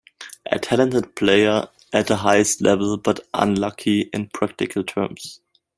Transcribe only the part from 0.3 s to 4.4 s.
A talented player at the highest level, but unlucky in